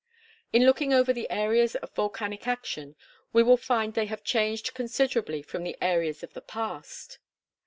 In 0.51 0.65
looking 0.65 0.91
over 0.95 1.13
the 1.13 1.29
areas 1.29 1.75
of 1.75 1.93
volcanic 1.93 2.47
action, 2.47 2.95
we 3.33 3.43
will 3.43 3.55
find 3.55 3.93
they 3.93 4.07
have 4.07 4.23
changed 4.23 4.73
considerably 4.73 5.43
from 5.43 5.63
the 5.63 5.77
areas 5.79 6.23
of 6.23 6.33
the 6.33 6.41
past. 6.41 7.19